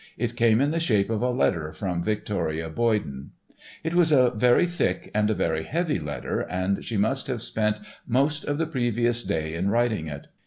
It 0.17 0.35
came 0.35 0.61
in 0.61 0.71
the 0.71 0.79
shape 0.79 1.11
of 1.11 1.21
a 1.21 1.29
letter 1.29 1.71
from 1.71 2.01
Victoria 2.01 2.69
Boyden. 2.71 3.33
It 3.83 3.93
was 3.93 4.11
a 4.11 4.31
very 4.31 4.65
thick 4.65 5.11
and 5.13 5.29
a 5.29 5.35
very 5.35 5.61
heavy 5.63 5.99
letter 5.99 6.39
and 6.41 6.83
she 6.83 6.97
must 6.97 7.27
have 7.27 7.43
spent 7.43 7.77
most 8.07 8.43
of 8.43 8.57
the 8.57 8.65
previous 8.65 9.21
day 9.21 9.53
in 9.53 9.69
writing 9.69 10.07
it. 10.07 10.25